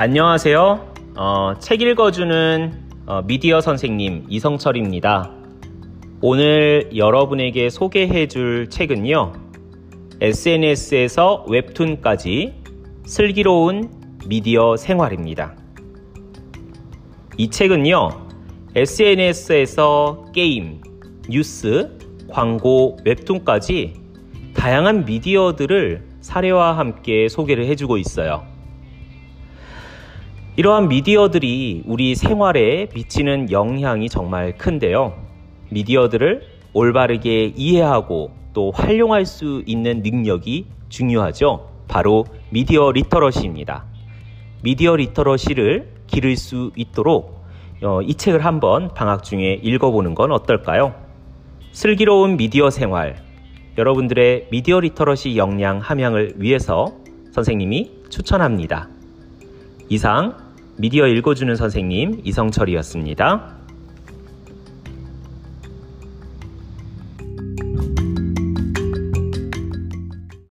[0.00, 0.94] 안녕하세요.
[1.16, 2.72] 어, 책 읽어주는
[3.06, 5.32] 어, 미디어 선생님 이성철입니다.
[6.20, 9.32] 오늘 여러분에게 소개해 줄 책은요.
[10.20, 12.54] SNS에서 웹툰까지
[13.06, 13.90] 슬기로운
[14.28, 15.56] 미디어 생활입니다.
[17.36, 18.28] 이 책은요.
[18.76, 20.80] SNS에서 게임,
[21.28, 21.98] 뉴스,
[22.30, 23.94] 광고, 웹툰까지
[24.54, 28.57] 다양한 미디어들을 사례와 함께 소개를 해주고 있어요.
[30.58, 35.14] 이러한 미디어들이 우리 생활에 미치는 영향이 정말 큰데요.
[35.70, 41.70] 미디어들을 올바르게 이해하고 또 활용할 수 있는 능력이 중요하죠.
[41.86, 43.84] 바로 미디어 리터러시입니다.
[44.64, 47.44] 미디어 리터러시를 기를 수 있도록
[47.84, 50.92] 어, 이 책을 한번 방학 중에 읽어보는 건 어떨까요?
[51.70, 53.22] 슬기로운 미디어 생활.
[53.78, 56.96] 여러분들의 미디어 리터러시 역량 함양을 위해서
[57.30, 58.88] 선생님이 추천합니다.
[59.88, 60.47] 이상
[60.80, 63.56] 미디어 읽어주는 선생님 이성철이었습니다.